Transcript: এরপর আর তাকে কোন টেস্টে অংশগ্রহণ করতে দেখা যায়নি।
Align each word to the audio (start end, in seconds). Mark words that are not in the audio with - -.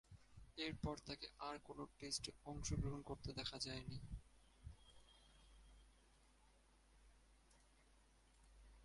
এরপর 0.57 0.95
আর 0.95 1.03
তাকে 1.07 1.27
কোন 1.63 1.79
টেস্টে 1.99 2.31
অংশগ্রহণ 2.45 3.01
করতে 3.01 3.29
দেখা 3.33 3.57
যায়নি। 3.59 3.97